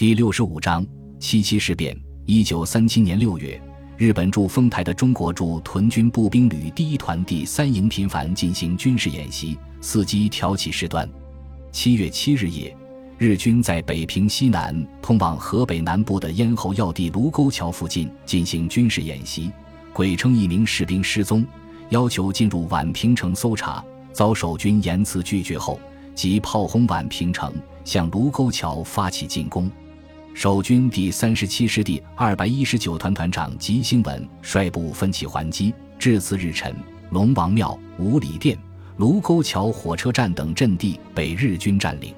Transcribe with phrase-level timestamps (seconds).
[0.00, 0.82] 第六十五章
[1.18, 1.94] 七七事变。
[2.24, 3.60] 一九三七年六月，
[3.98, 11.06] 日本驻丰台的中国驻屯军步兵旅第一团第三营频繁进行军事演习，伺机挑起事端。
[11.70, 12.74] 七月七日夜，
[13.18, 19.50] 日军在北平西南通往河北南部的咽喉要地卢沟桥附近进行军事演习，
[19.92, 21.44] 鬼称一名士兵失踪，
[21.90, 25.78] 要求进入宛平城搜查，遭守军严词拒绝后，
[26.14, 27.52] 即炮轰宛平城，
[27.84, 29.70] 向卢沟桥发起进攻。
[30.32, 36.74] 守军第三十七师第二百一十九团团长吉星文率部奋起还击，至次日晨，
[37.10, 38.56] 龙王庙、五里店、
[38.96, 42.14] 卢沟桥火车站等阵地被日军占领。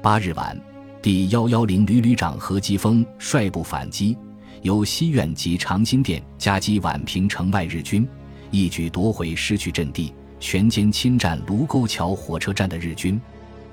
[0.00, 0.58] 八日晚，
[1.02, 4.16] 第幺幺零旅旅长何基峰率部反击，
[4.62, 8.08] 由西苑及长辛店夹击宛平城外日军，
[8.50, 13.20] 一举夺回失去阵地，全歼侵占卢沟桥火车站的日军。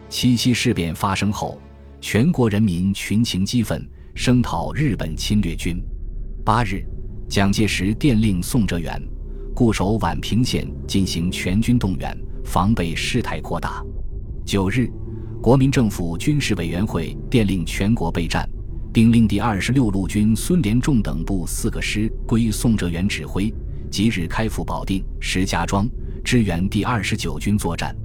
[0.09, 1.57] 七七事变发生后。
[1.99, 3.83] 全国人民群情激愤，
[4.13, 5.81] 声讨日本侵略军。
[6.45, 6.85] 八日，
[7.27, 9.01] 蒋介石电令宋哲元
[9.55, 13.83] 固守宛平县，进行全军动员，防备事态扩大。
[14.45, 14.89] 九日，
[15.41, 18.47] 国民政府军事委员会电令全国备战，
[18.93, 23.51] 并令第二十六路军孙连仲等部四个师归宋哲元指挥，
[23.89, 25.89] 即日开赴保定、石家庄
[26.23, 27.95] 支援第二十九军作战。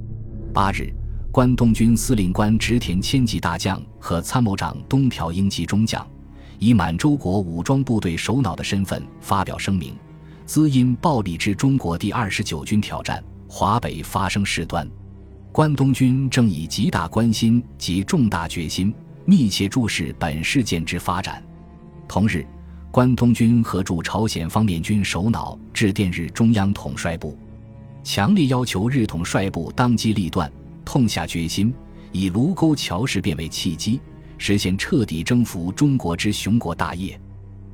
[0.51, 0.91] 八日。
[1.33, 6.07] 关东军司令官植田千吉大将和参谋长东条英机中将，
[6.59, 9.95] 以满洲国武装部队首脑的身份发表声明，
[10.45, 14.87] 兹因暴力之中国第二十九军挑战华北发生事端，
[15.51, 18.93] 关东军正以极大关心及重大决心，
[19.25, 21.43] 密切注视本事件之发展。
[22.07, 22.45] 同日，
[22.91, 27.35] 关东军和驻朝鲜方面军首脑致电日中央统帅部，
[28.03, 30.47] 强烈要求日统帅部当机立断。
[30.83, 31.73] 痛下决心，
[32.11, 33.99] 以卢沟桥事变为契机，
[34.37, 37.19] 实现彻底征服中国之雄国大业。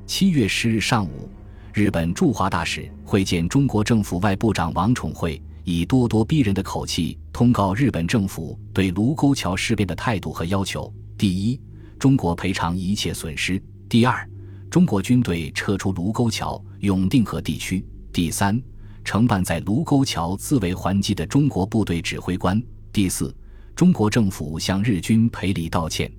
[0.06, 1.28] 七月十日上午，
[1.72, 11.60] 日本驻华大使会见中国政府外部长王宠惠，以咄咄逼人的口气通告日本政府对卢沟桥事变的态度和要求：第一，
[11.98, 14.28] 中国赔偿一切损失；第二，
[14.70, 18.60] 中国军队撤出卢沟桥、永定河地区；第三，
[19.04, 22.60] 承办在卢沟桥自卫还击的中国部队指挥官。
[22.92, 23.32] 第四，
[23.76, 26.10] 中国政府向日军赔礼道歉。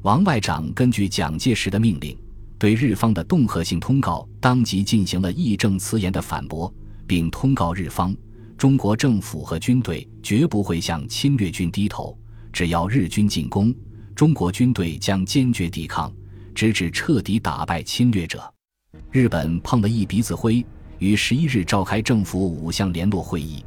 [0.00, 2.16] 王外长根据蒋介石的命令，
[2.58, 6.72] 对日方的恫吓性通告当即进行了义正辞严的反驳，
[7.06, 8.16] 并通告日方：
[8.56, 12.16] 中国政府和军队绝不会向侵略军低头，
[12.50, 13.74] 只要日军进攻，
[14.14, 16.10] 中国军队将坚决抵抗，
[16.54, 18.42] 直至彻底打败侵略者。
[19.10, 20.64] 日本碰了一鼻子灰，
[20.98, 23.62] 于十一日召开政府五项联络会议。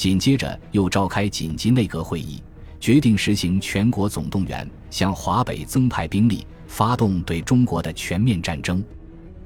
[0.00, 2.42] 紧接着又召开紧急内阁会议，
[2.80, 8.82] 决定实行全国总动员，向华北增派兵力，发动对中国的全面战争。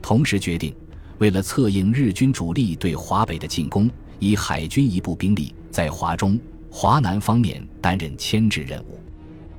[0.01, 0.73] 同时决定，
[1.19, 6.39] 为了策应日军主力对华北的进攻，以海军一部兵力在华中、
[6.71, 9.01] 华南方面担任牵制任务。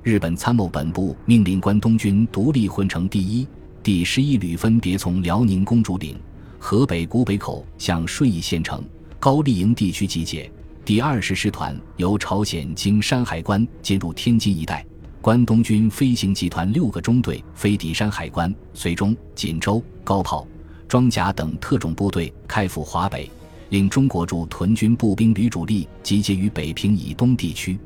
[0.01, 3.45] 日本参谋本部命令关东军独立混成第一、
[3.83, 6.17] 第十一旅分别从辽宁公主岭、
[6.57, 8.81] 河北古北口向顺义县城、
[9.19, 10.50] 高丽营地区集结。
[10.85, 14.85] 第二十师团由朝鲜经山海关进入天津一带，
[15.19, 20.47] 关东军飞行集团六个中队飞抵山海关，绥中、锦州、高炮、
[20.88, 23.28] 装甲等特种部队开赴华北，
[23.69, 27.79] 令中国驻屯军步兵旅主力集结于北平以东地区。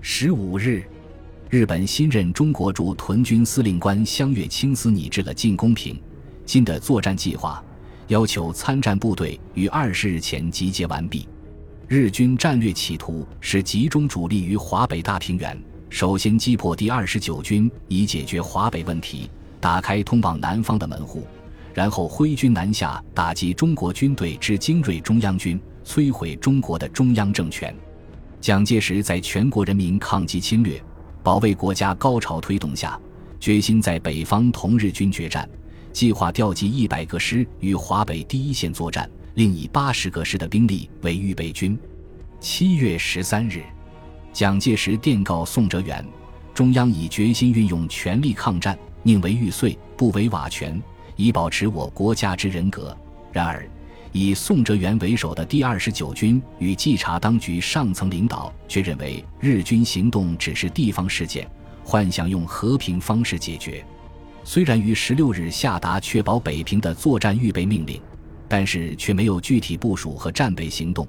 [0.00, 0.84] 十五日，
[1.50, 6.00] 日本新任中国驻屯军司令官香月清司拟制了进攻平
[6.44, 7.60] 津的作战计划，
[8.06, 11.26] 要求参战部队于二十日前集结完毕。
[11.88, 15.56] 日军战略企图是集中主力于华北大平原，
[15.88, 19.30] 首先击破第二十九军，以解决华北问题，
[19.60, 21.24] 打开通往南方的门户，
[21.72, 27.72] 然后挥军南下，打击中国军队之精锐中央军，摧毁中国的中央政权。
[28.40, 30.82] 蒋介石在全国人民抗击侵略、
[31.22, 32.98] 保卫国家高潮推动下，
[33.38, 35.48] 决心在北方同日军决战，
[35.92, 39.08] 计划调集一百个师与华北第一线作战。
[39.36, 41.78] 另以八十个师的兵力为预备军。
[42.40, 43.62] 七月十三日，
[44.32, 46.02] 蒋介石电告宋哲元：
[46.54, 50.82] 中央已决心运用全力抗战，宁为玉碎，不为瓦全，
[51.16, 52.96] 以保持我国家之人格。
[53.30, 53.68] 然而，
[54.10, 61.46] 以宋哲元为首的第二十九军与稽查当局上层领导却认为日军行动只是地方事件，
[61.84, 63.84] 幻想用和平方式解决。
[64.44, 68.00] 虽然于十六日下达确保北平的作战预备命令。
[68.56, 71.06] 但是却没有具体部署和战备行动，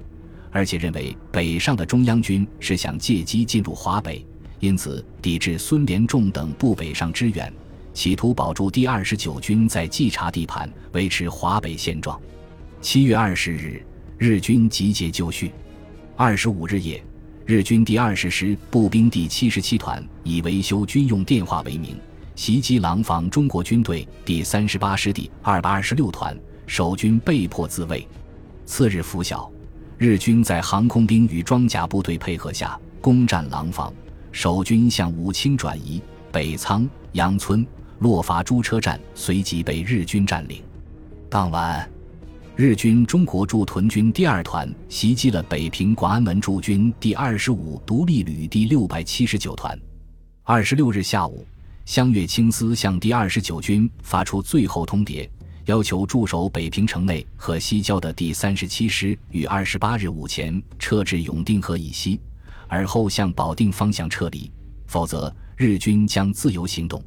[0.52, 4.22] 而且认为北上的中央军是想借机进入华北，
[4.60, 7.50] 因此抵制孙连仲等部北上支援，
[7.94, 12.20] 企图保住第二十九军在冀察地盘，维持华北现状。
[12.82, 13.82] 七月二十日，
[14.18, 15.54] 日军集结就绪。
[16.18, 17.02] 二十五日夜，
[17.46, 21.98] 日军第二十师步兵第七十七团以维修军用电话为名，
[22.36, 28.08] 袭击廊坊中国军队第三十八师第二百二十六团，守军被迫自卫。
[28.66, 29.52] 次日拂晓，
[29.98, 33.92] 日军在航空兵与装甲部队配合下攻占廊坊，
[34.32, 36.00] 守军向武清转移，
[36.32, 37.66] 北仓、杨村、
[38.00, 40.62] 洛伐诸车站随即被日军占领。
[41.30, 41.90] 当晚。
[42.56, 49.80] 日军中国驻屯军第二团袭击了北平广安门驻军第二十五独立旅第六百七十九团。
[50.42, 51.46] 二十六日下午，
[51.86, 55.30] 湘粤清司向第二十九军发出最后通牒，
[55.68, 62.22] 要求驻守北平城内和西郊的第三十七师于二十八日午前撤至永定河以西，
[62.70, 64.50] 而后向保定方向撤离，
[64.86, 67.04] 否则日军将自由行动。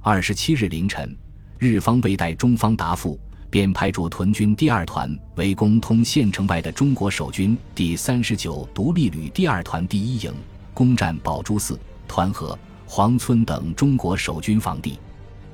[0.00, 1.16] 二十七日凌晨，
[1.60, 3.18] 日方未待中方答复。
[3.48, 10.32] 便派驻屯军第二团围攻通县城外的中国守军第三十九独立旅第二团第一营，
[10.72, 11.78] 攻占宝珠寺、
[12.08, 14.98] 团河、黄村等中国守军防地。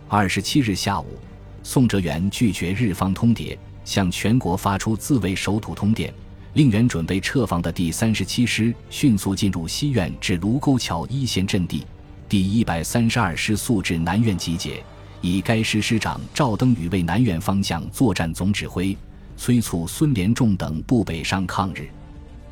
[0.07, 1.19] 二十七日下午，
[1.63, 6.13] 宋哲元拒绝日方通牒，向全国发出自卫守土通电，
[6.55, 11.85] 令原准备撤防的第三十七师迅速进入西苑至卢沟桥一线阵地，
[12.29, 14.83] 第一百三十二师速至南苑集结。
[15.21, 18.97] 以该师师长赵登禹为南苑方向作战总指挥，
[19.37, 21.89] 催促孙连仲等部北上抗日。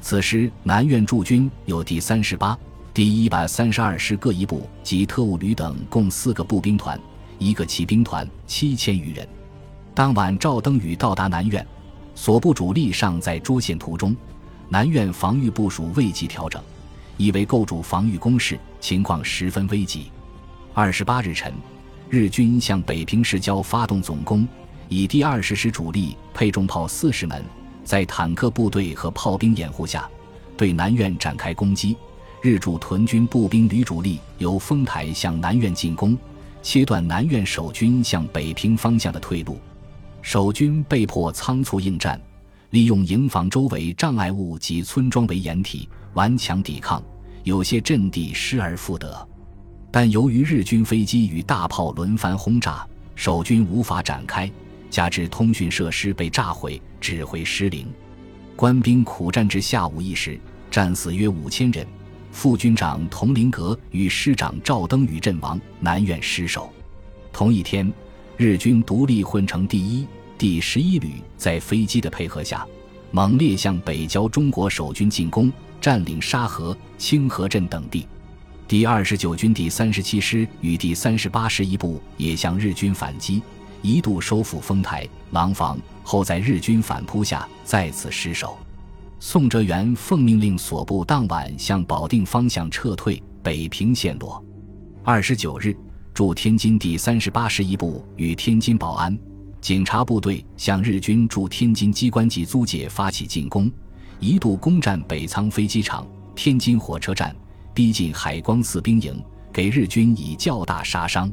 [0.01, 2.59] 此时南苑驻军有第三十八、
[2.93, 6.99] 第一百三十二师各一部及特务旅等共四个步兵团、
[7.39, 9.27] 一个骑兵团，七千余人。
[9.95, 11.67] 当晚赵登禹到达南苑，
[12.15, 14.15] 所部主力尚在捉线途中，
[14.69, 16.63] 南苑防御部署未及调整，
[17.17, 20.11] 以为构筑防御工事，情况十分危急。
[20.75, 21.53] 二十八日晨。
[22.09, 24.47] 日军向北平市郊发动总攻，
[24.89, 27.45] 以第二十师主力配重炮四十门，
[27.83, 30.09] 在坦克部队和炮兵掩护下，
[30.57, 31.97] 对南苑展开攻击。
[32.41, 36.17] 日驻屯军步兵旅主力由丰台向南苑进攻，
[36.67, 39.57] 切断南苑守军向北平方向的退路。
[40.21, 42.21] 守军被迫仓促应战，
[42.71, 47.01] 利用营房周围障碍物及村庄为掩体，顽强抵抗，
[47.45, 49.29] 有些阵地失而复得。
[49.93, 52.85] 但由于日军飞机与大炮轮番轰炸，
[53.15, 54.51] 守军无法展开，
[54.91, 57.87] 加之通讯设施被炸毁，指挥失灵，
[58.57, 60.37] 官兵苦战至下午一时，
[60.69, 61.87] 战死约五千人。
[62.37, 66.71] 副军长佟麟阁与师长赵登禹阵亡，南苑失守。
[67.33, 67.91] 同一天，
[68.37, 70.07] 日军独立混成第一、
[70.37, 72.67] 第十一旅在飞机的配合下，
[73.11, 75.51] 猛烈向北郊中国守军进攻，
[75.81, 78.07] 占领沙河、清河镇等地。
[78.69, 83.43] 第二十九军第三十七师与第三十八师一部也向日军反击，
[83.81, 88.59] 一度收复丰台、廊坊，后在日军反扑下再次失守。
[89.19, 94.45] 宋哲元奉命令所部当晚向保定方向撤退，北平陷落。
[95.03, 95.75] 二十九日，
[96.13, 99.19] 驻天津第三十八师一部与天津保安、
[99.61, 103.73] 警察部队向日军驻天津机关及租界发起进攻，
[104.21, 107.35] 一度攻占北仓飞机场、天津火车站。
[107.73, 109.23] 逼近海光寺兵营，
[109.53, 111.31] 给日军以较大杀伤。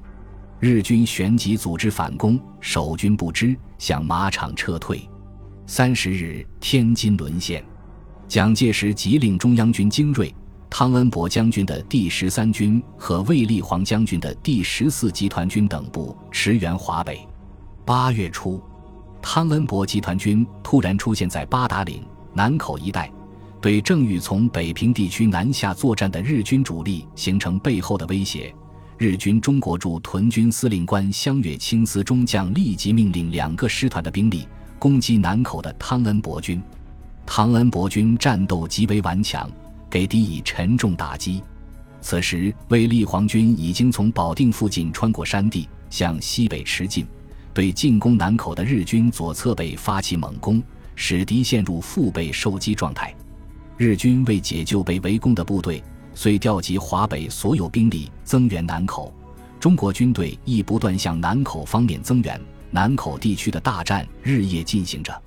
[0.60, 5.10] 日军旋即组织反攻，守军不知，向马场撤退。
[5.66, 7.64] 三十日，天津沦陷。
[8.34, 10.34] 蒋介石急令中央军精锐
[10.68, 17.20] 汤恩伯将军的第十三军和卫立煌将军的第十四集团军等部驰援华北。
[17.86, 18.60] 八月初，
[19.22, 23.08] 汤恩伯集团军突然出现在八达岭、南口一带。
[23.62, 28.52] 对正欲从北平地区南下作战的日军主力形成背后的威胁，
[28.98, 34.48] 日军中国驻屯军司令官湘粤清司中将立即命令两个师团的兵力
[34.80, 36.60] 攻击南口的汤恩伯军。
[37.26, 39.50] 汤恩伯军战斗极为顽强，
[39.90, 41.42] 给敌以沉重打击。
[42.02, 47.08] 此时，卫立煌军已经从保定附近穿过山地向西北驰进，
[47.54, 50.62] 对进攻南口的日军左侧背发起猛攻，
[50.96, 53.16] 使敌陷入腹背受击状态。
[53.78, 55.82] 日军为解救被围攻的部队，
[56.14, 59.14] 遂调集华北所有兵力增援南口。
[59.60, 62.40] 中国军队亦不断向南口方面增援。
[62.70, 65.22] 南口地区的大战日夜进行着。